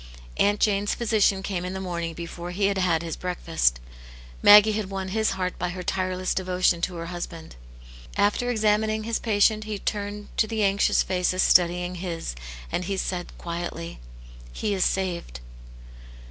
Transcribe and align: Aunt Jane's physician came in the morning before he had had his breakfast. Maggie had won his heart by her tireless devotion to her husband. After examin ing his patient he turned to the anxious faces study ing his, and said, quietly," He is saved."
Aunt 0.37 0.59
Jane's 0.59 0.95
physician 0.95 1.43
came 1.43 1.63
in 1.63 1.73
the 1.73 1.79
morning 1.79 2.15
before 2.15 2.49
he 2.49 2.65
had 2.65 2.79
had 2.79 3.03
his 3.03 3.15
breakfast. 3.15 3.79
Maggie 4.41 4.71
had 4.71 4.89
won 4.89 5.09
his 5.09 5.33
heart 5.37 5.59
by 5.59 5.69
her 5.69 5.83
tireless 5.83 6.33
devotion 6.33 6.81
to 6.81 6.95
her 6.95 7.05
husband. 7.05 7.55
After 8.17 8.49
examin 8.51 8.89
ing 8.89 9.03
his 9.03 9.19
patient 9.19 9.65
he 9.65 9.77
turned 9.77 10.35
to 10.37 10.47
the 10.47 10.63
anxious 10.63 11.03
faces 11.03 11.43
study 11.43 11.83
ing 11.83 11.93
his, 12.01 12.33
and 12.71 12.83
said, 12.99 13.31
quietly," 13.37 13.99
He 14.61 14.73
is 14.73 14.83
saved." 14.83 15.39